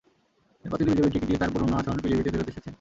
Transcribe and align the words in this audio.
এবার 0.65 0.77
তিনি 0.79 0.89
বিজেপির 0.89 1.13
টিকিট 1.13 1.27
নিয়ে 1.27 1.41
তাঁর 1.41 1.51
পুরোনো 1.53 1.73
আসন 1.79 1.95
পিলিভিতে 2.03 2.29
ফেরত 2.33 2.47
এসেছেন। 2.49 2.63